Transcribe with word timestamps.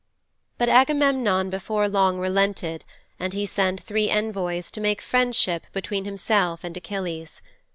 'But 0.57 0.67
Agamemnon 0.67 1.51
before 1.51 1.87
long 1.87 2.17
relented 2.17 2.85
and 3.19 3.33
he 3.33 3.45
sent 3.45 3.79
three 3.83 4.09
envoys 4.09 4.71
to 4.71 4.81
make 4.81 4.99
friendship 4.99 5.65
between 5.73 6.05
himself 6.05 6.63
and 6.63 6.75
Achilles. 6.75 7.43